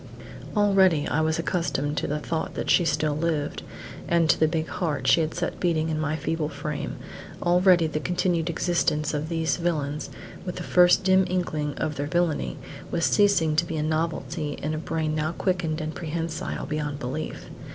[0.57, 3.61] Already I was accustomed to the thought that she still lived,
[4.07, 6.95] and to the big heart she had set beating in my feeble frame;
[7.43, 10.09] already the continued existence of these villains,
[10.43, 12.57] with the first dim inkling of their villainy,
[12.89, 17.45] was ceasing to be a novelty in a brain now quickened and prehensile beyond belief.